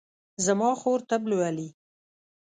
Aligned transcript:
زما 0.45 0.69
خور 0.79 0.99
طب 1.09 1.21
لولي 1.29 1.69